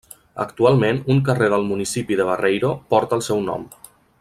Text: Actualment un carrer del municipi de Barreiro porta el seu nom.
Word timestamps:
Actualment 0.43 1.01
un 1.15 1.19
carrer 1.27 1.49
del 1.55 1.67
municipi 1.73 2.19
de 2.23 2.27
Barreiro 2.31 2.73
porta 2.95 3.21
el 3.21 3.25
seu 3.31 3.45
nom. 3.53 3.71